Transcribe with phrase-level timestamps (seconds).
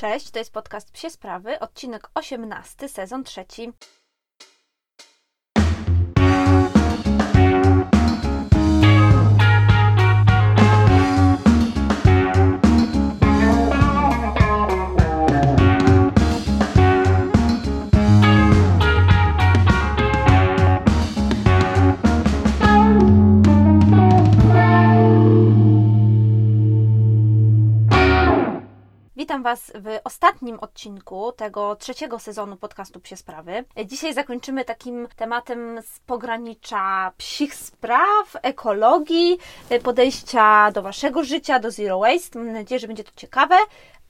[0.00, 3.72] Cześć, to jest podcast Psie Sprawy, odcinek 18, sezon trzeci.
[29.30, 33.64] Witam Was w ostatnim odcinku tego trzeciego sezonu podcastu Psie Sprawy.
[33.86, 39.38] Dzisiaj zakończymy takim tematem z pogranicza psich spraw, ekologii,
[39.82, 42.38] podejścia do Waszego życia, do zero waste.
[42.38, 43.56] Mam nadzieję, że będzie to ciekawe.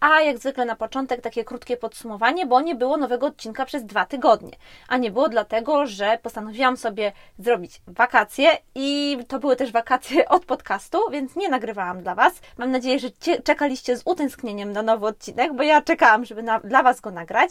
[0.00, 4.06] A jak zwykle na początek takie krótkie podsumowanie, bo nie było nowego odcinka przez dwa
[4.06, 4.52] tygodnie.
[4.88, 10.44] A nie było dlatego, że postanowiłam sobie zrobić wakacje i to były też wakacje od
[10.44, 12.32] podcastu, więc nie nagrywałam dla Was.
[12.58, 13.08] Mam nadzieję, że
[13.44, 17.50] czekaliście z utęsknieniem na nowy odcinek, bo ja czekałam, żeby na, dla Was go nagrać.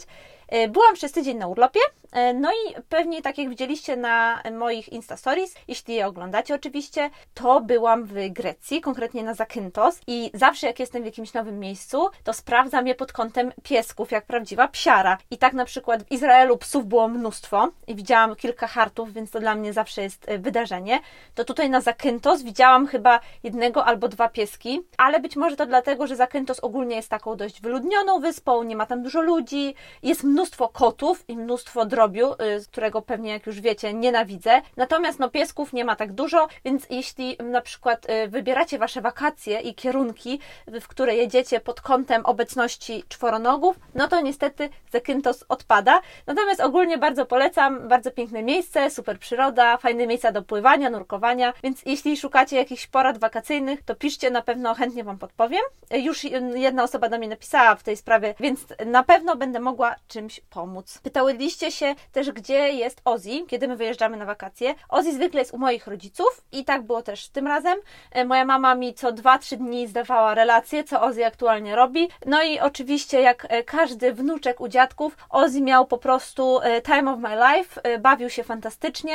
[0.50, 1.80] E, byłam przez tydzień na urlopie,
[2.12, 7.10] e, no i pewnie tak jak widzieliście na moich Insta Stories, jeśli je oglądacie oczywiście,
[7.34, 12.08] to byłam w Grecji, konkretnie na Zakynthos i zawsze jak jestem w jakimś nowym miejscu,
[12.24, 15.18] to sprawdzam je pod kątem piesków, jak prawdziwa psiara.
[15.30, 19.40] I tak na przykład w Izraelu psów było mnóstwo i widziałam kilka hartów, więc to
[19.40, 21.00] dla mnie zawsze jest e, wydarzenie.
[21.34, 26.06] To tutaj na Zakynthos widziałam chyba jednego albo dwa pieski, ale być może to dlatego,
[26.06, 30.39] że Zakynthos ogólnie jest taką dość wyludnioną wyspą, nie ma tam dużo ludzi, jest mnóstwo
[30.40, 34.62] mnóstwo kotów i mnóstwo drobiu, y, z którego pewnie, jak już wiecie, nienawidzę.
[34.76, 39.60] Natomiast no, piesków nie ma tak dużo, więc jeśli na przykład y, wybieracie wasze wakacje
[39.60, 46.00] i kierunki, w które jedziecie pod kątem obecności czworonogów, no to niestety Zakynthos odpada.
[46.26, 51.82] Natomiast ogólnie bardzo polecam, bardzo piękne miejsce, super przyroda, fajne miejsca do pływania, nurkowania, więc
[51.86, 55.62] jeśli szukacie jakichś porad wakacyjnych, to piszcie, na pewno chętnie Wam podpowiem.
[55.90, 56.24] Już
[56.54, 60.40] jedna osoba do mnie napisała w tej sprawie, więc na pewno będę mogła czymś czymś
[60.50, 60.98] pomóc.
[61.02, 64.74] Pytałyliście się też, gdzie jest Ozzy, kiedy my wyjeżdżamy na wakacje.
[64.88, 67.78] Ozzy zwykle jest u moich rodziców i tak było też tym razem.
[68.12, 72.08] E, moja mama mi co 2-3 dni zdawała relacje, co Ozzy aktualnie robi.
[72.26, 77.12] No i oczywiście, jak e, każdy wnuczek u dziadków, Ozzy miał po prostu e, time
[77.12, 79.14] of my life, bawił się fantastycznie,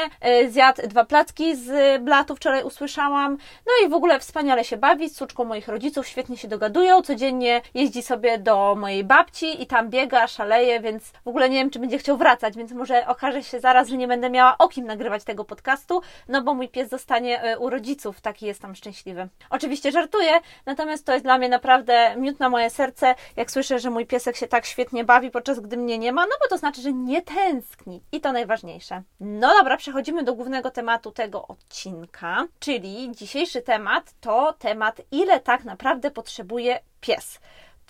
[0.50, 3.38] zjadł dwa placki z blatu, wczoraj usłyszałam.
[3.66, 7.62] No i w ogóle wspaniale się bawi z suczką moich rodziców, świetnie się dogadują, codziennie
[7.74, 11.80] jeździ sobie do mojej babci i tam biega, szaleje, więc w ogóle nie wiem, czy
[11.80, 15.24] będzie chciał wracać, więc może okaże się zaraz, że nie będę miała o kim nagrywać
[15.24, 19.28] tego podcastu, no bo mój pies zostanie e, u rodziców, taki jest tam szczęśliwy.
[19.50, 20.32] Oczywiście żartuję,
[20.66, 24.36] natomiast to jest dla mnie naprawdę miód na moje serce, jak słyszę, że mój piesek
[24.36, 27.22] się tak świetnie bawi, podczas gdy mnie nie ma, no bo to znaczy, że nie
[27.22, 29.02] tęskni i to najważniejsze.
[29.20, 35.64] No dobra, przechodzimy do głównego tematu tego odcinka, czyli dzisiejszy temat to temat, ile tak
[35.64, 37.40] naprawdę potrzebuje pies.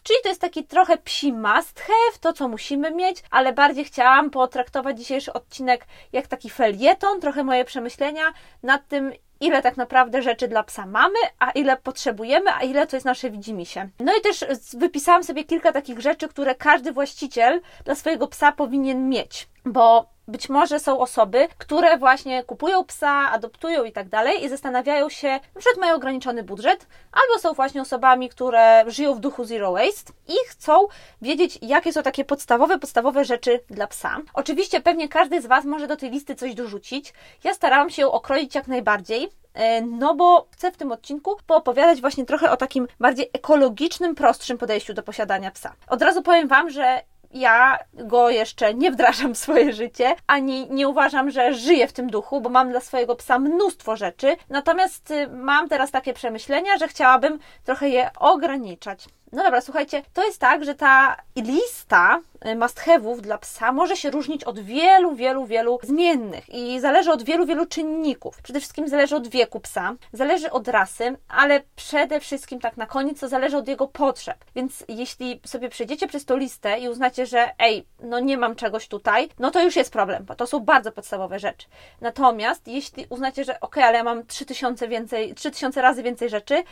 [0.06, 4.30] Czyli to jest taki trochę psi must have, to co musimy mieć, ale bardziej chciałam
[4.30, 8.34] potraktować dzisiejszy odcinek jak taki felieton, trochę moje przemyślenia
[8.64, 12.96] nad tym, ile tak naprawdę rzeczy dla psa mamy, a ile potrzebujemy, a ile to
[12.96, 13.90] jest nasze widzimisię.
[14.00, 19.10] No i też wypisałam sobie kilka takich rzeczy, które każdy właściciel dla swojego psa powinien
[19.10, 24.50] mieć, bo być może są osoby, które właśnie kupują psa, adoptują i tak dalej i
[24.50, 29.46] zastanawiają się, na przykład mają ograniczony budżet, albo są właśnie osobami, które żyją w duchu
[29.46, 30.88] zero waste i chcą
[31.22, 34.18] wiedzieć, jakie są takie podstawowe, podstawowe rzeczy dla psa.
[34.34, 37.14] Oczywiście pewnie każdy z Was może do tej listy coś dorzucić.
[37.44, 42.02] Ja starałam się ją okroić jak najbardziej, e, no bo chcę w tym odcinku poopowiadać
[42.02, 45.74] właśnie trochę o takim bardziej ekologicznym, prostszym podejściu do posiadania psa.
[45.88, 47.02] Od razu powiem Wam, że
[47.36, 52.10] ja go jeszcze nie wdrażam w swoje życie, ani nie uważam, że żyję w tym
[52.10, 54.36] duchu, bo mam dla swojego psa mnóstwo rzeczy.
[54.50, 59.06] Natomiast y, mam teraz takie przemyślenia, że chciałabym trochę je ograniczać.
[59.36, 63.98] No dobra, słuchajcie, to jest tak, że ta lista y, must have'ów dla psa może
[63.98, 68.42] się różnić od wielu, wielu, wielu zmiennych i zależy od wielu, wielu czynników.
[68.42, 73.20] Przede wszystkim zależy od wieku psa, zależy od rasy, ale przede wszystkim tak na koniec
[73.20, 74.38] to zależy od jego potrzeb.
[74.56, 78.88] Więc jeśli sobie przejdziecie przez tą listę i uznacie, że ej, no nie mam czegoś
[78.88, 81.68] tutaj, no to już jest problem, bo to są bardzo podstawowe rzeczy.
[82.02, 86.64] Natomiast jeśli uznacie, że ok, ale ja mam 3000 więcej, 3000 razy więcej rzeczy, y,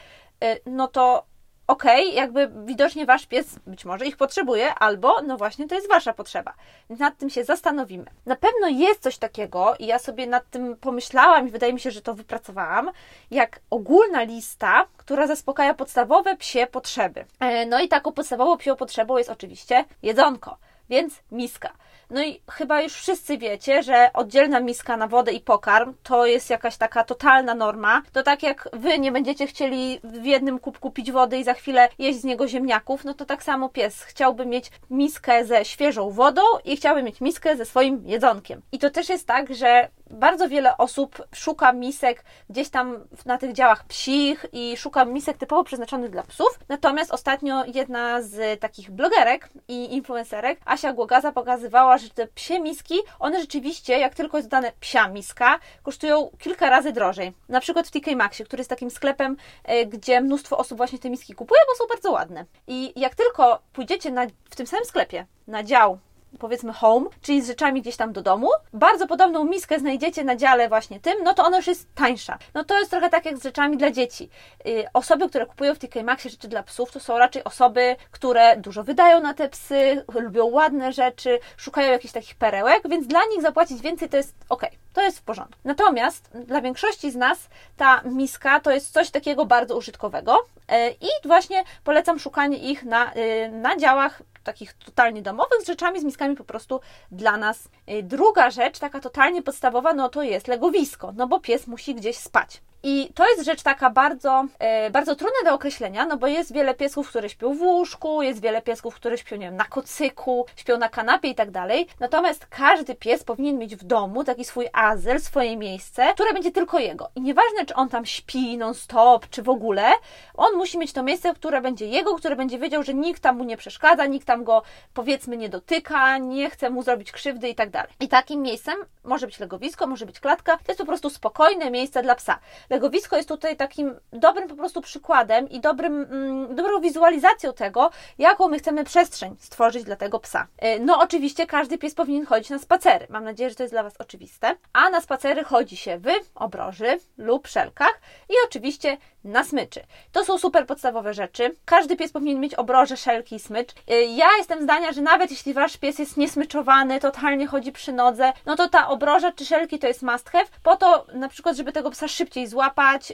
[0.65, 1.32] no to
[1.67, 5.89] okej, okay, jakby widocznie wasz pies być może ich potrzebuje, albo no właśnie to jest
[5.89, 6.53] wasza potrzeba.
[6.89, 8.05] Nad tym się zastanowimy.
[8.25, 11.91] Na pewno jest coś takiego, i ja sobie nad tym pomyślałam, i wydaje mi się,
[11.91, 12.91] że to wypracowałam,
[13.31, 17.25] jak ogólna lista, która zaspokaja podstawowe psie potrzeby.
[17.39, 20.57] E, no i taką podstawową psią potrzebą jest oczywiście jedzonko,
[20.89, 21.73] więc miska.
[22.13, 26.49] No i chyba już wszyscy wiecie, że oddzielna miska na wodę i pokarm to jest
[26.49, 28.01] jakaś taka totalna norma.
[28.11, 31.89] To tak jak wy nie będziecie chcieli w jednym kubku pić wody i za chwilę
[31.99, 36.41] jeść z niego ziemniaków, no to tak samo pies chciałby mieć miskę ze świeżą wodą
[36.65, 38.61] i chciałby mieć miskę ze swoim jedzonkiem.
[38.71, 43.53] I to też jest tak, że bardzo wiele osób szuka misek gdzieś tam na tych
[43.53, 46.59] działach psich i szuka misek typowo przeznaczonych dla psów.
[46.69, 52.95] Natomiast ostatnio jedna z takich blogerek i influencerek, Asia Głogaza, pokazywała, że te psie miski,
[53.19, 57.33] one rzeczywiście, jak tylko jest dodane psia miska, kosztują kilka razy drożej.
[57.49, 61.09] Na przykład w TK Maxie, który jest takim sklepem, e, gdzie mnóstwo osób właśnie te
[61.09, 62.45] miski kupuje, bo są bardzo ładne.
[62.67, 65.99] I jak tylko pójdziecie na, w tym samym sklepie na dział
[66.39, 70.69] powiedzmy home, czyli z rzeczami gdzieś tam do domu, bardzo podobną miskę znajdziecie na dziale
[70.69, 72.37] właśnie tym, no to ona już jest tańsza.
[72.53, 74.29] No to jest trochę tak jak z rzeczami dla dzieci.
[74.65, 78.57] Yy, osoby, które kupują w TK Maxie rzeczy dla psów, to są raczej osoby, które
[78.57, 83.41] dużo wydają na te psy, lubią ładne rzeczy, szukają jakichś takich perełek, więc dla nich
[83.41, 85.61] zapłacić więcej to jest ok, to jest w porządku.
[85.63, 91.27] Natomiast dla większości z nas ta miska to jest coś takiego bardzo użytkowego yy, i
[91.27, 96.35] właśnie polecam szukanie ich na, yy, na działach takich totalnie domowych z rzeczami, z miskami
[96.35, 96.79] po prostu
[97.11, 97.69] dla nas.
[97.89, 102.17] Y, druga rzecz, taka totalnie podstawowa, no to jest legowisko, no bo pies musi gdzieś
[102.17, 102.61] spać.
[102.85, 106.73] I to jest rzecz taka bardzo, e, bardzo trudna do określenia, no bo jest wiele
[106.73, 110.77] piesków, które śpią w łóżku, jest wiele piesków, które śpią, nie wiem, na kocyku, śpią
[110.77, 111.87] na kanapie i tak dalej.
[111.99, 116.79] Natomiast każdy pies powinien mieć w domu taki swój azyl, swoje miejsce, które będzie tylko
[116.79, 117.09] jego.
[117.15, 119.91] I nieważne, czy on tam śpi non-stop, czy w ogóle,
[120.33, 123.43] on musi mieć to miejsce, które będzie jego, które będzie wiedział, że nikt tam mu
[123.43, 124.61] nie przeszkadza, nikt tam go,
[124.93, 127.91] powiedzmy, nie dotyka, nie chce mu zrobić krzywdy i tak dalej.
[127.99, 132.03] I takim miejscem może być legowisko, może być klatka, to jest po prostu spokojne miejsce
[132.03, 132.39] dla psa.
[132.73, 138.47] Legowisko jest tutaj takim dobrym po prostu przykładem i dobrym, mm, dobrą wizualizacją tego, jaką
[138.47, 140.47] my chcemy przestrzeń stworzyć dla tego psa.
[140.57, 143.07] E, no oczywiście każdy pies powinien chodzić na spacery.
[143.09, 144.55] Mam nadzieję, że to jest dla Was oczywiste.
[144.73, 149.81] A na spacery chodzi się w obroży lub szelkach i oczywiście na smyczy.
[150.11, 151.55] To są super podstawowe rzeczy.
[151.65, 153.71] Każdy pies powinien mieć obroże, szelki i smycz.
[153.91, 158.33] Y, ja jestem zdania, że nawet jeśli wasz pies jest niesmyczowany, totalnie chodzi przy nodze,
[158.45, 161.71] no to ta obroża czy szelki to jest must have, po to na przykład, żeby
[161.71, 162.62] tego psa szybciej złapać,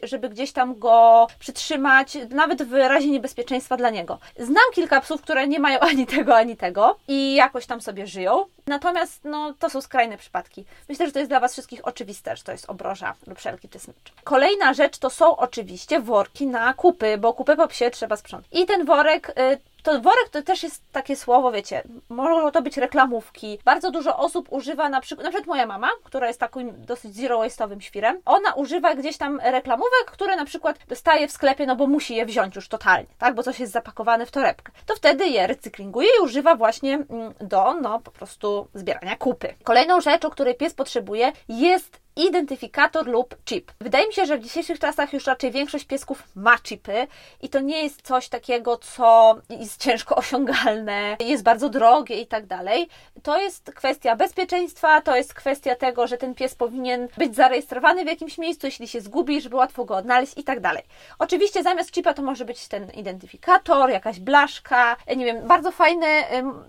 [0.03, 4.19] żeby gdzieś tam go przytrzymać, nawet w razie niebezpieczeństwa dla niego.
[4.39, 8.45] Znam kilka psów, które nie mają ani tego, ani tego i jakoś tam sobie żyją.
[8.67, 10.65] Natomiast no, to są skrajne przypadki.
[10.89, 13.79] Myślę, że to jest dla Was wszystkich oczywiste, że to jest obroża lub szelki czy
[13.79, 14.13] smycz.
[14.23, 18.51] Kolejna rzecz to są oczywiście worki na kupy, bo kupy po psie trzeba sprzątać.
[18.51, 19.57] I ten worek y,
[19.89, 23.59] to worek to też jest takie słowo, wiecie, mogą to być reklamówki.
[23.65, 27.39] Bardzo dużo osób używa, na przykład, na przykład moja mama, która jest takim dosyć zero
[27.39, 31.87] waste'owym świrem, ona używa gdzieś tam reklamówek, które na przykład dostaje w sklepie, no bo
[31.87, 34.71] musi je wziąć już totalnie, tak, bo coś jest zapakowane w torebkę.
[34.85, 39.55] To wtedy je recyklinguje i używa właśnie mm, do, no, po prostu zbierania kupy.
[39.63, 43.71] Kolejną rzecz, o której pies potrzebuje, jest identyfikator lub chip.
[43.81, 47.07] Wydaje mi się, że w dzisiejszych czasach już raczej większość piesków ma chipy
[47.41, 52.45] i to nie jest coś takiego, co jest ciężko osiągalne, jest bardzo drogie i tak
[52.45, 52.87] dalej.
[53.23, 58.07] To jest kwestia bezpieczeństwa, to jest kwestia tego, że ten pies powinien być zarejestrowany w
[58.07, 60.83] jakimś miejscu, jeśli się zgubi, żeby łatwo go odnaleźć i tak dalej.
[61.19, 66.07] Oczywiście zamiast chipa to może być ten identyfikator, jakaś blaszka, nie wiem, bardzo fajne,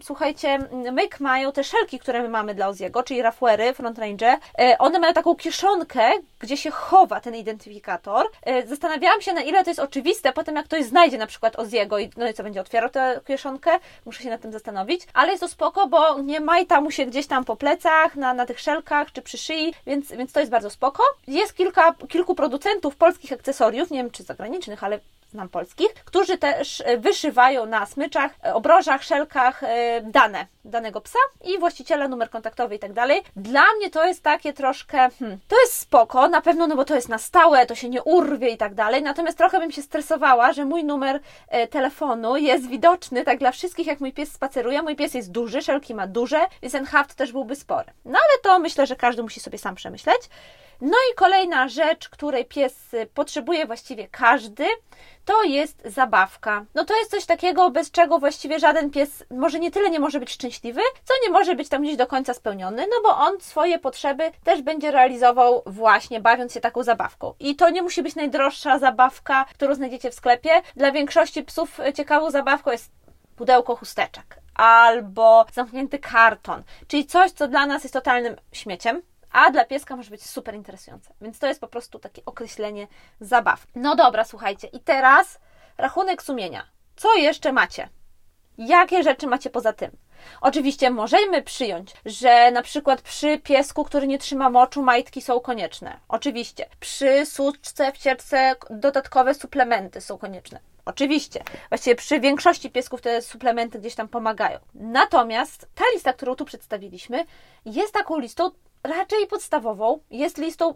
[0.02, 0.58] słuchajcie,
[0.92, 4.98] Myk mają te szelki, które my mamy dla Oziego, czyli Rafuery, Front Range, e, one
[4.98, 8.26] mają taką kieszonkę, gdzie się chowa ten identyfikator.
[8.42, 11.98] E, zastanawiałam się, na ile to jest oczywiste, potem jak ktoś znajdzie na przykład Oziego
[11.98, 13.70] i no i co, będzie otwierał tę kieszonkę,
[14.06, 17.26] muszę się nad tym zastanowić, ale jest to spoko, bo nie majta mu się gdzieś
[17.26, 20.70] tam po plecach, na, na tych szelkach czy przy szyi, więc, więc to jest bardzo
[20.70, 21.02] spoko.
[21.26, 26.82] Jest kilka, kilku producentów polskich akcesoriów, nie wiem czy zagranicznych, ale znam polskich, którzy też
[26.86, 32.74] e, wyszywają na smyczach, e, obrożach, szelkach e, dane danego psa i właściciela, numer kontaktowy
[32.74, 33.22] i tak dalej.
[33.36, 36.94] Dla mnie to jest takie troszkę, hmm, to jest spoko, na pewno, no bo to
[36.94, 40.52] jest na stałe, to się nie urwie i tak dalej, natomiast trochę bym się stresowała,
[40.52, 41.20] że mój numer
[41.70, 44.82] telefonu jest widoczny tak dla wszystkich, jak mój pies spaceruje.
[44.82, 47.92] Mój pies jest duży, szelki ma duże, więc ten haft też byłby spory.
[48.04, 50.20] No ale to myślę, że każdy musi sobie sam przemyśleć.
[50.80, 54.66] No i kolejna rzecz, której pies potrzebuje właściwie każdy,
[55.24, 56.64] to jest zabawka.
[56.74, 60.20] No to jest coś takiego, bez czego właściwie żaden pies może nie tyle nie może
[60.20, 63.78] być szczęśliwy, co nie może być tam gdzieś do końca spełniony, no bo on swoje
[63.78, 67.34] potrzeby też będzie realizował właśnie bawiąc się taką zabawką.
[67.40, 70.50] I to nie musi być najdroższa zabawka, którą znajdziecie w sklepie.
[70.76, 72.90] Dla większości psów ciekawą zabawką jest
[73.36, 79.64] pudełko chusteczek albo zamknięty karton, czyli coś, co dla nas jest totalnym śmieciem, a dla
[79.64, 81.14] pieska może być super interesujące.
[81.20, 82.86] Więc to jest po prostu takie określenie
[83.20, 83.66] zabaw.
[83.74, 85.38] No dobra, słuchajcie, i teraz
[85.78, 86.66] rachunek sumienia.
[86.96, 87.88] Co jeszcze macie?
[88.58, 89.90] Jakie rzeczy macie poza tym?
[90.40, 96.00] Oczywiście możemy przyjąć, że na przykład przy piesku, który nie trzyma moczu, majtki są konieczne.
[96.08, 96.66] Oczywiście.
[96.80, 100.60] Przy suczce, wcieczce dodatkowe suplementy są konieczne.
[100.84, 101.42] Oczywiście.
[101.68, 104.58] Właściwie przy większości piesków te suplementy gdzieś tam pomagają.
[104.74, 107.24] Natomiast ta lista, którą tu przedstawiliśmy,
[107.64, 108.50] jest taką listą
[108.82, 110.00] raczej podstawową.
[110.10, 110.74] Jest listą,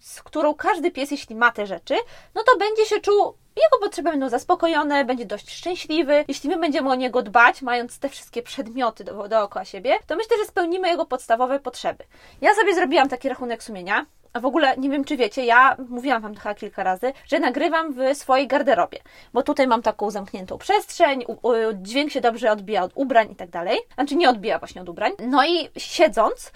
[0.00, 1.94] z którą każdy pies, jeśli ma te rzeczy,
[2.34, 6.24] no to będzie się czuł jego potrzeby będą zaspokojone, będzie dość szczęśliwy.
[6.28, 10.36] Jeśli my będziemy o niego dbać, mając te wszystkie przedmioty do, dookoła siebie, to myślę,
[10.38, 12.04] że spełnimy jego podstawowe potrzeby.
[12.40, 14.06] Ja sobie zrobiłam taki rachunek sumienia.
[14.34, 17.92] A w ogóle nie wiem, czy wiecie, ja mówiłam Wam chyba kilka razy, że nagrywam
[17.92, 18.98] w swojej garderobie,
[19.32, 23.36] bo tutaj mam taką zamkniętą przestrzeń, u, u, dźwięk się dobrze odbija od ubrań i
[23.36, 23.78] tak dalej.
[23.94, 25.12] Znaczy nie odbija właśnie od ubrań.
[25.18, 26.52] No i siedząc,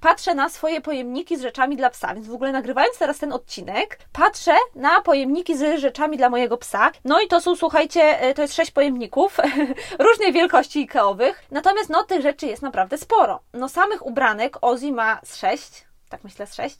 [0.00, 3.98] patrzę na swoje pojemniki z rzeczami dla psa, więc w ogóle nagrywając teraz ten odcinek,
[4.12, 6.90] patrzę na pojemniki z rzeczami dla mojego psa.
[7.04, 9.38] No i to są, słuchajcie, e, to jest sześć pojemników
[10.08, 11.44] różnej wielkości ikeowych.
[11.50, 13.40] Natomiast no tych rzeczy jest naprawdę sporo.
[13.52, 16.78] No samych ubranek Ozzy ma z sześć tak myślę z sześć.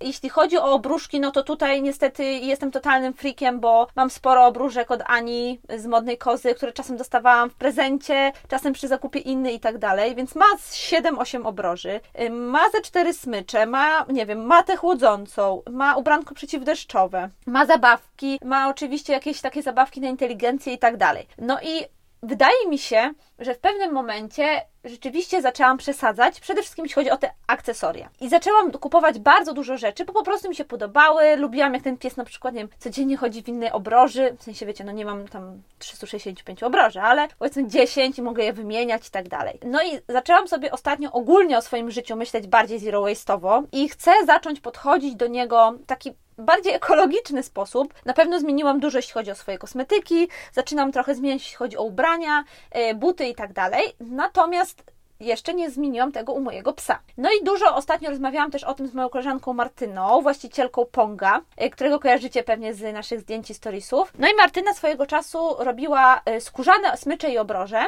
[0.00, 4.90] Jeśli chodzi o obruszki, no to tutaj niestety jestem totalnym freakiem, bo mam sporo obrużek
[4.90, 9.60] od Ani z Modnej Kozy, które czasem dostawałam w prezencie, czasem przy zakupie inny i
[9.60, 12.00] tak dalej, więc ma 7-8 obroży,
[12.30, 18.68] ma ze 4 smycze, ma, nie wiem, matę chłodzącą, ma ubranko przeciwdeszczowe, ma zabawki, ma
[18.68, 21.26] oczywiście jakieś takie zabawki na inteligencję i tak dalej.
[21.38, 21.84] No i
[22.22, 27.16] wydaje mi się, że w pewnym momencie rzeczywiście zaczęłam przesadzać, przede wszystkim jeśli chodzi o
[27.16, 28.08] te akcesoria.
[28.20, 31.36] I zaczęłam kupować bardzo dużo rzeczy, bo po prostu mi się podobały.
[31.36, 34.36] Lubiłam, jak ten pies na przykład, nie wiem, codziennie chodzi w innej obroży.
[34.38, 38.52] W sensie, wiecie, no nie mam tam 365 obroży, ale powiedzmy 10 i mogę je
[38.52, 39.58] wymieniać i tak dalej.
[39.64, 44.12] No i zaczęłam sobie ostatnio ogólnie o swoim życiu myśleć bardziej zero waste'owo i chcę
[44.26, 47.94] zacząć podchodzić do niego taki bardziej ekologiczny sposób.
[48.04, 51.82] Na pewno zmieniłam dużo, jeśli chodzi o swoje kosmetyki, zaczynam trochę zmieniać, jeśli chodzi o
[51.82, 53.92] ubrania, e, buty i tak dalej.
[54.00, 56.98] Natomiast jeszcze nie zmieniłam tego u mojego psa.
[57.16, 61.70] No i dużo ostatnio rozmawiałam też o tym z moją koleżanką Martyną, właścicielką Ponga, e,
[61.70, 64.12] którego kojarzycie pewnie z naszych zdjęć i storiesów.
[64.18, 67.82] No i Martyna swojego czasu robiła e, skórzane smycze i obroże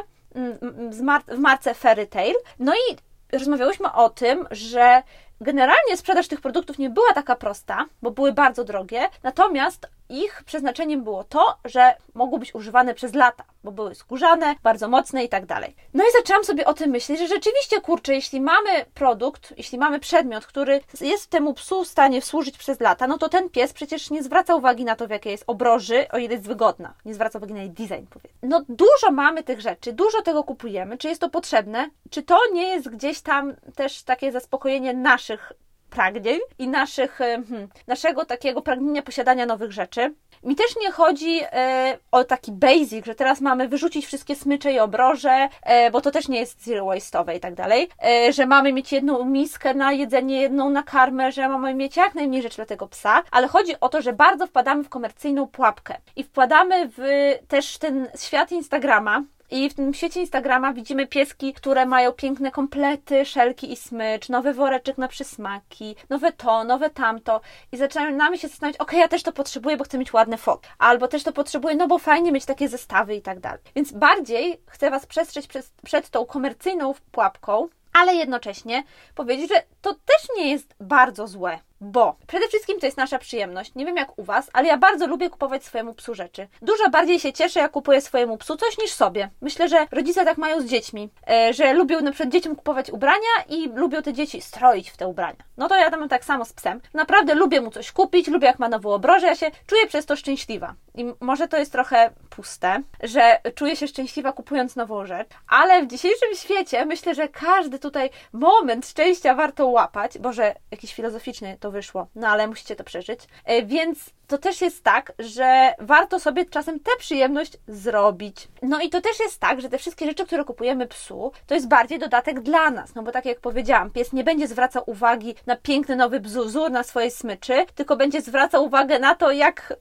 [1.28, 2.34] w marce Fairy Tail.
[2.58, 2.96] No i
[3.32, 5.02] rozmawiałyśmy o tym, że
[5.40, 11.04] Generalnie sprzedaż tych produktów nie była taka prosta, bo były bardzo drogie, natomiast ich przeznaczeniem
[11.04, 15.46] było to, że mogły być używane przez lata, bo były skórzane, bardzo mocne i tak
[15.46, 15.76] dalej.
[15.94, 20.00] No i zaczęłam sobie o tym myśleć, że rzeczywiście, kurczę, jeśli mamy produkt, jeśli mamy
[20.00, 24.10] przedmiot, który jest temu psu w stanie służyć przez lata, no to ten pies przecież
[24.10, 26.94] nie zwraca uwagi na to, w jakiej jest obroży, o ile jest wygodna.
[27.04, 28.38] Nie zwraca uwagi na jej design, powiedzmy.
[28.42, 30.98] No dużo mamy tych rzeczy, dużo tego kupujemy.
[30.98, 31.90] Czy jest to potrzebne?
[32.10, 35.52] Czy to nie jest gdzieś tam też takie zaspokojenie naszych
[35.96, 40.14] pragnień i naszych, e, hmm, naszego takiego pragnienia posiadania nowych rzeczy.
[40.42, 44.78] Mi też nie chodzi e, o taki basic, że teraz mamy wyrzucić wszystkie smycze i
[44.78, 48.72] obroże, e, bo to też nie jest zero waste'owe i tak dalej, e, że mamy
[48.72, 52.66] mieć jedną miskę na jedzenie, jedną na karmę, że mamy mieć jak najmniej rzeczy dla
[52.66, 57.02] tego psa, ale chodzi o to, że bardzo wpadamy w komercyjną pułapkę i wpadamy w
[57.48, 63.24] też ten świat Instagrama, i w tym świecie Instagrama widzimy pieski, które mają piękne komplety,
[63.24, 67.40] szelki i smycz, nowy woreczek na przysmaki, nowe to, nowe tamto.
[67.72, 70.68] I zaczynamy się zastanawiać, ok, ja też to potrzebuję, bo chcę mieć ładne foty.
[70.78, 73.60] Albo też to potrzebuję, no bo fajnie mieć takie zestawy i tak dalej.
[73.74, 78.84] Więc bardziej chcę Was przestrzec przed, przed tą komercyjną pułapką, ale jednocześnie
[79.14, 81.58] powiedzieć, że to też nie jest bardzo złe.
[81.80, 83.74] Bo przede wszystkim to jest nasza przyjemność.
[83.74, 86.48] Nie wiem jak u Was, ale ja bardzo lubię kupować swojemu psu rzeczy.
[86.62, 89.30] Dużo bardziej się cieszę, jak kupuję swojemu psu coś niż sobie.
[89.40, 93.44] Myślę, że rodzice tak mają z dziećmi, e, że lubią na przykład dzieciom kupować ubrania
[93.48, 95.44] i lubią te dzieci stroić w te ubrania.
[95.56, 96.80] No to ja tam tak samo z psem.
[96.94, 100.16] Naprawdę lubię mu coś kupić, lubię jak ma nową obrożę, ja się czuję przez to
[100.16, 100.74] szczęśliwa.
[100.94, 105.86] I może to jest trochę puste, że czuję się szczęśliwa kupując nową rzecz, ale w
[105.86, 110.18] dzisiejszym świecie myślę, że każdy tutaj moment szczęścia warto łapać.
[110.18, 113.20] Boże, jakiś filozoficzny to wyszło, no ale musicie to przeżyć.
[113.44, 118.48] E, więc to też jest tak, że warto sobie czasem tę przyjemność zrobić.
[118.62, 121.68] No i to też jest tak, że te wszystkie rzeczy, które kupujemy psu, to jest
[121.68, 122.94] bardziej dodatek dla nas.
[122.94, 126.82] No bo tak jak powiedziałam, pies nie będzie zwracał uwagi na piękny nowy wzór na
[126.82, 129.76] swojej smyczy, tylko będzie zwracał uwagę na to, jak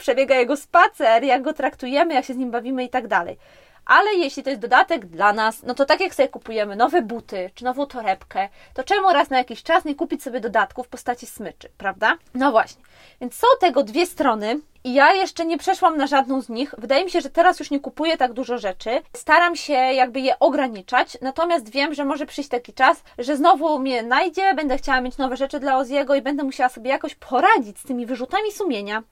[0.00, 3.36] przebiega jego spacer, jak go traktujemy, jak się z nim bawimy i tak dalej
[3.90, 7.50] ale jeśli to jest dodatek dla nas, no to tak jak sobie kupujemy nowe buty
[7.54, 11.26] czy nową torebkę, to czemu raz na jakiś czas nie kupić sobie dodatków w postaci
[11.26, 12.16] smyczy, prawda?
[12.34, 12.82] No właśnie.
[13.20, 14.60] Więc są tego dwie strony.
[14.84, 16.74] I ja jeszcze nie przeszłam na żadną z nich.
[16.78, 18.90] Wydaje mi się, że teraz już nie kupuję tak dużo rzeczy.
[19.16, 24.02] Staram się jakby je ograniczać, natomiast wiem, że może przyjść taki czas, że znowu mnie
[24.02, 27.82] najdzie, będę chciała mieć nowe rzeczy dla Oziego i będę musiała sobie jakoś poradzić z
[27.82, 29.02] tymi wyrzutami sumienia.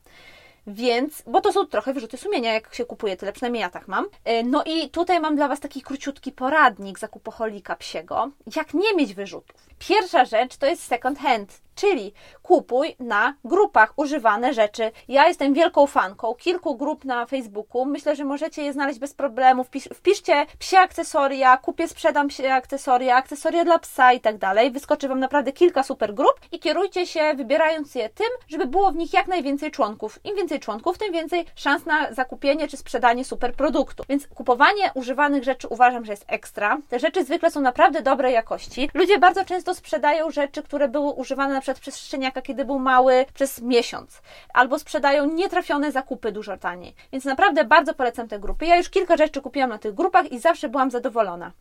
[0.68, 4.06] Więc, bo to są trochę wyrzuty sumienia, jak się kupuje tyle, przynajmniej ja tak mam.
[4.24, 9.14] E, no i tutaj mam dla Was taki króciutki poradnik zakupoholika psiego, jak nie mieć
[9.14, 9.68] wyrzutów.
[9.78, 14.92] Pierwsza rzecz to jest second hand, czyli kupuj na grupach używane rzeczy.
[15.08, 17.84] Ja jestem wielką fanką kilku grup na Facebooku.
[17.84, 19.64] Myślę, że możecie je znaleźć bez problemu.
[19.64, 24.70] Wpisz, wpiszcie psie akcesoria, kupię, sprzedam psie akcesoria, akcesoria dla psa i tak dalej.
[24.70, 28.96] Wyskoczy Wam naprawdę kilka super grup i kierujcie się, wybierając je tym, żeby było w
[28.96, 30.18] nich jak najwięcej członków.
[30.24, 34.04] Im więcej członków, tym więcej szans na zakupienie czy sprzedanie super produktu.
[34.08, 36.78] Więc kupowanie używanych rzeczy uważam, że jest ekstra.
[36.88, 38.90] Te rzeczy zwykle są naprawdę dobrej jakości.
[38.94, 43.26] Ludzie bardzo często sprzedają rzeczy, które były używane na przykład przez szczeniaka, kiedy był mały,
[43.34, 44.22] przez miesiąc.
[44.54, 46.94] Albo sprzedają nietrafione zakupy dużo taniej.
[47.12, 48.66] Więc naprawdę bardzo polecam te grupy.
[48.66, 51.52] Ja już kilka rzeczy kupiłam na tych grupach i zawsze byłam zadowolona.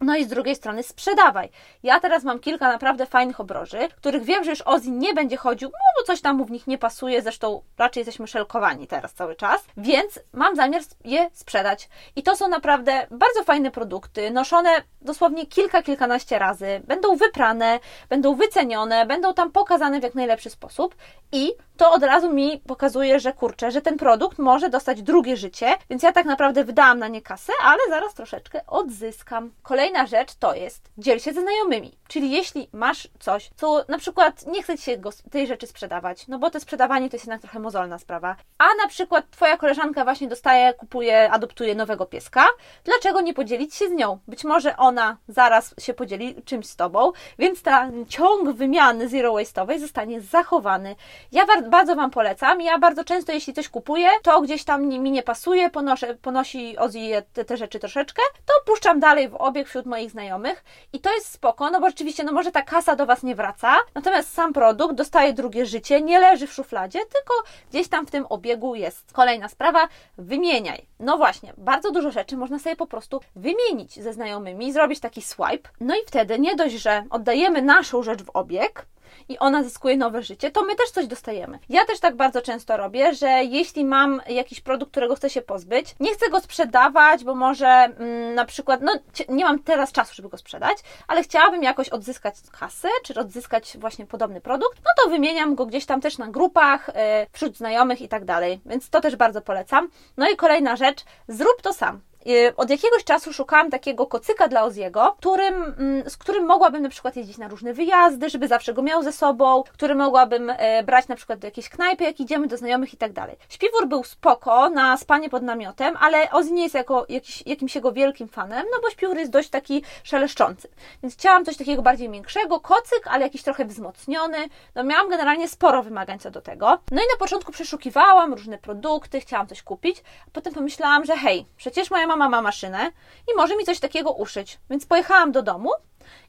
[0.00, 1.48] No i z drugiej strony sprzedawaj.
[1.82, 5.68] Ja teraz mam kilka naprawdę fajnych obroży, których wiem, że już Ozzy nie będzie chodził,
[5.68, 9.36] no bo coś tam mu w nich nie pasuje, zresztą raczej jesteśmy szelkowani teraz cały
[9.36, 11.88] czas, więc mam zamiar je sprzedać.
[12.16, 14.70] I to są naprawdę bardzo fajne produkty, noszone
[15.02, 20.94] dosłownie kilka, kilkanaście razy, będą wyprane, będą wycenione, będą tam pokazane w jak najlepszy sposób
[21.32, 25.66] i to od razu mi pokazuje, że kurczę, że ten produkt może dostać drugie życie,
[25.90, 29.50] więc ja tak naprawdę wydałam na nie kasę, ale zaraz troszeczkę odzyskam.
[29.86, 31.98] Kolejna rzecz to jest dziel się ze znajomymi.
[32.08, 36.38] Czyli jeśli masz coś, co na przykład nie chce Ci się tej rzeczy sprzedawać, no
[36.38, 40.28] bo to sprzedawanie to jest jednak trochę mozolna sprawa, a na przykład Twoja koleżanka właśnie
[40.28, 42.44] dostaje, kupuje, adoptuje nowego pieska,
[42.84, 44.18] dlaczego nie podzielić się z nią?
[44.28, 49.78] Być może ona zaraz się podzieli czymś z Tobą, więc ten ciąg wymiany zero waste'owej
[49.78, 50.96] zostanie zachowany.
[51.32, 52.60] Ja bardzo Wam polecam.
[52.60, 56.98] Ja bardzo często, jeśli coś kupuję, to gdzieś tam mi nie pasuje, ponoszę, ponosi Ozzy
[57.32, 61.32] te, te rzeczy troszeczkę, to puszczam dalej w obieg wśród moich znajomych i to jest
[61.32, 64.94] spoko, no bo rzeczywiście, no może ta kasa do Was nie wraca, natomiast sam produkt
[64.94, 67.34] dostaje drugie życie, nie leży w szufladzie, tylko
[67.70, 69.12] gdzieś tam w tym obiegu jest.
[69.12, 69.88] Kolejna sprawa,
[70.18, 70.86] wymieniaj.
[71.00, 75.68] No właśnie, bardzo dużo rzeczy można sobie po prostu wymienić ze znajomymi, zrobić taki swipe,
[75.80, 78.86] no i wtedy nie dość, że oddajemy naszą rzecz w obieg,
[79.28, 81.58] i ona zyskuje nowe życie, to my też coś dostajemy.
[81.68, 85.94] Ja też tak bardzo często robię, że jeśli mam jakiś produkt, którego chcę się pozbyć,
[86.00, 88.92] nie chcę go sprzedawać, bo może mm, na przykład, no
[89.28, 94.06] nie mam teraz czasu, żeby go sprzedać, ale chciałabym jakoś odzyskać kasę, czy odzyskać właśnie
[94.06, 96.94] podobny produkt, no to wymieniam go gdzieś tam też na grupach, yy,
[97.32, 98.60] wśród znajomych i tak dalej.
[98.66, 99.88] Więc to też bardzo polecam.
[100.16, 102.00] No i kolejna rzecz, zrób to sam.
[102.28, 106.88] Y, od jakiegoś czasu szukałam takiego kocyka dla Oziego, którym, mm, z którym mogłabym na
[106.88, 111.08] przykład jeździć na różne wyjazdy, żeby zawsze go miał ze sobą, który mogłabym e, brać
[111.08, 113.36] na przykład do jakiejś knajpy, jak idziemy do znajomych i tak dalej.
[113.48, 117.92] Śpiwór był spoko na spanie pod namiotem, ale Ozzy nie jest jako jakiś, jakimś jego
[117.92, 120.68] wielkim fanem, no bo śpiwór jest dość taki szeleszczący.
[121.02, 124.48] Więc chciałam coś takiego bardziej większego, kocyk, ale jakiś trochę wzmocniony.
[124.74, 126.66] No miałam generalnie sporo wymagań co do tego.
[126.90, 131.46] No i na początku przeszukiwałam różne produkty, chciałam coś kupić, a potem pomyślałam, że hej,
[131.56, 132.92] przecież moja mama mama ma maszynę
[133.32, 134.58] i może mi coś takiego uszyć.
[134.70, 135.70] Więc pojechałam do domu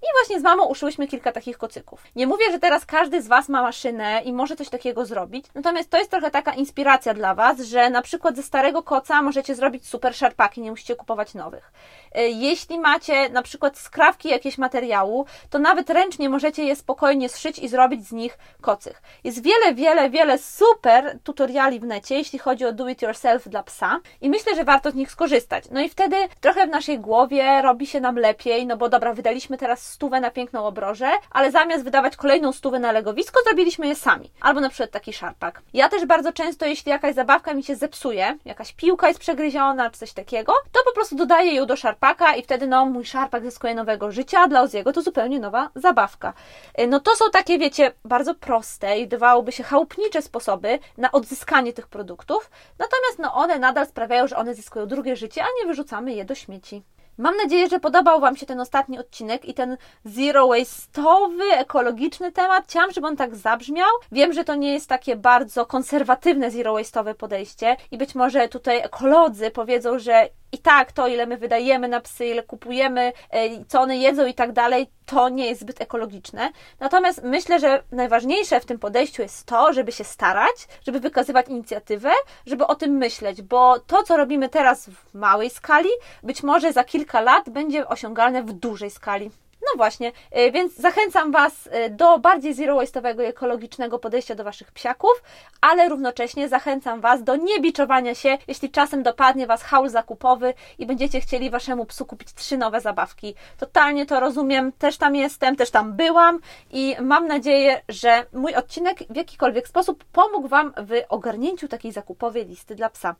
[0.01, 2.03] i właśnie z mamą uszyłyśmy kilka takich kocyków.
[2.15, 5.89] Nie mówię, że teraz każdy z Was ma maszynę i może coś takiego zrobić, natomiast
[5.89, 9.87] to jest trochę taka inspiracja dla Was, że na przykład ze starego koca możecie zrobić
[9.87, 11.71] super szarpaki, nie musicie kupować nowych.
[12.11, 17.59] E, jeśli macie na przykład skrawki jakieś materiału, to nawet ręcznie możecie je spokojnie zszyć
[17.59, 19.01] i zrobić z nich kocyk.
[19.23, 23.63] Jest wiele, wiele, wiele super tutoriali w necie, jeśli chodzi o do it yourself dla
[23.63, 25.63] psa i myślę, że warto z nich skorzystać.
[25.71, 29.57] No i wtedy trochę w naszej głowie robi się nam lepiej, no bo dobra, wydaliśmy
[29.67, 34.31] teraz stówę na piękną obrożę, ale zamiast wydawać kolejną stówę na legowisko, zrobiliśmy je sami.
[34.41, 35.61] Albo na przykład taki szarpak.
[35.73, 39.99] Ja też bardzo często, jeśli jakaś zabawka mi się zepsuje, jakaś piłka jest przegryziona, czy
[39.99, 43.75] coś takiego, to po prostu dodaję ją do szarpaka i wtedy no mój szarpak zyskuje
[43.75, 46.33] nowego życia, dla Oziego to zupełnie nowa zabawka.
[46.79, 51.73] Y, no to są takie, wiecie, bardzo proste i wydawałoby się chałupnicze sposoby na odzyskanie
[51.73, 56.13] tych produktów, natomiast no one nadal sprawiają, że one zyskują drugie życie, a nie wyrzucamy
[56.13, 56.83] je do śmieci.
[57.17, 62.65] Mam nadzieję, że podobał Wam się ten ostatni odcinek i ten zero waste'owy, ekologiczny temat.
[62.67, 63.89] Chciałam, żeby on tak zabrzmiał.
[64.11, 68.77] Wiem, że to nie jest takie bardzo konserwatywne zero waste'owe podejście i być może tutaj
[68.77, 73.81] ekolodzy powiedzą, że i tak to, ile my wydajemy na psy, ile kupujemy, e, co
[73.81, 76.51] one jedzą i tak dalej, to nie jest zbyt ekologiczne.
[76.79, 82.11] Natomiast myślę, że najważniejsze w tym podejściu jest to, żeby się starać, żeby wykazywać inicjatywę,
[82.45, 85.89] żeby o tym myśleć, bo to, co robimy teraz w małej skali,
[86.23, 89.31] być może za kilka lat będzie osiągalne w dużej skali.
[89.71, 94.43] No właśnie, y, więc zachęcam Was y, do bardziej zero waste'owego i ekologicznego podejścia do
[94.43, 95.23] Waszych psiaków,
[95.61, 101.21] ale równocześnie zachęcam Was do niebiczowania się, jeśli czasem dopadnie Was haul zakupowy i będziecie
[101.21, 103.35] chcieli Waszemu psu kupić trzy nowe zabawki.
[103.57, 106.39] Totalnie to rozumiem, też tam jestem, też tam byłam
[106.71, 112.45] i mam nadzieję, że mój odcinek w jakikolwiek sposób pomógł Wam w ogarnięciu takiej zakupowej
[112.45, 113.15] listy dla psa.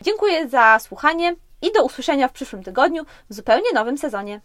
[0.00, 4.40] Dziękuję za słuchanie i do usłyszenia w przyszłym tygodniu w zupełnie nowym sezonie.